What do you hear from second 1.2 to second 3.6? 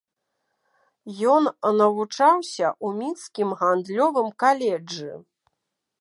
Ён навучаўся ў мінскім